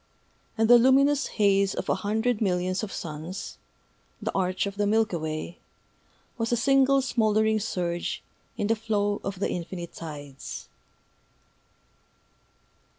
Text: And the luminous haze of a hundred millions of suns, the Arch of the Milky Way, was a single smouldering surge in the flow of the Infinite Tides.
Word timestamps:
And 0.57 0.67
the 0.67 0.79
luminous 0.79 1.27
haze 1.37 1.75
of 1.75 1.87
a 1.87 1.93
hundred 1.93 2.41
millions 2.41 2.81
of 2.81 2.91
suns, 2.91 3.59
the 4.19 4.31
Arch 4.33 4.65
of 4.65 4.75
the 4.77 4.87
Milky 4.87 5.17
Way, 5.17 5.59
was 6.39 6.51
a 6.51 6.57
single 6.57 7.03
smouldering 7.03 7.59
surge 7.59 8.23
in 8.57 8.65
the 8.65 8.75
flow 8.75 9.21
of 9.23 9.39
the 9.39 9.51
Infinite 9.51 9.93
Tides. 9.93 10.69